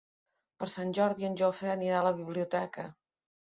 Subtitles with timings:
[0.63, 2.89] Per Sant Jordi en Jofre anirà a la biblioteca.